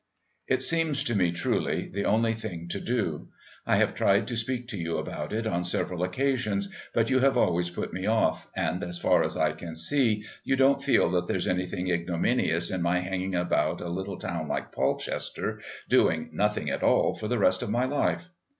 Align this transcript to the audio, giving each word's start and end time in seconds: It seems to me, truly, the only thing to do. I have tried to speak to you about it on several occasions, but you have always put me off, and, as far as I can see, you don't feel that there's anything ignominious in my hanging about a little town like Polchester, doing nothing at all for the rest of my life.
It 0.47 0.63
seems 0.63 1.03
to 1.03 1.13
me, 1.15 1.31
truly, 1.31 1.87
the 1.87 2.05
only 2.05 2.33
thing 2.33 2.67
to 2.69 2.79
do. 2.79 3.27
I 3.67 3.75
have 3.75 3.93
tried 3.93 4.27
to 4.29 4.35
speak 4.35 4.67
to 4.69 4.77
you 4.79 4.97
about 4.97 5.31
it 5.31 5.45
on 5.45 5.63
several 5.63 6.01
occasions, 6.01 6.73
but 6.95 7.11
you 7.11 7.19
have 7.19 7.37
always 7.37 7.69
put 7.69 7.93
me 7.93 8.07
off, 8.07 8.49
and, 8.55 8.83
as 8.83 8.97
far 8.97 9.21
as 9.23 9.37
I 9.37 9.51
can 9.51 9.75
see, 9.75 10.23
you 10.43 10.55
don't 10.55 10.81
feel 10.83 11.11
that 11.11 11.27
there's 11.27 11.47
anything 11.47 11.91
ignominious 11.91 12.71
in 12.71 12.81
my 12.81 12.97
hanging 12.99 13.35
about 13.35 13.79
a 13.79 13.89
little 13.89 14.17
town 14.17 14.47
like 14.47 14.71
Polchester, 14.71 15.61
doing 15.87 16.31
nothing 16.33 16.71
at 16.71 16.81
all 16.81 17.13
for 17.13 17.27
the 17.27 17.37
rest 17.37 17.61
of 17.61 17.69
my 17.69 17.85
life. 17.85 18.31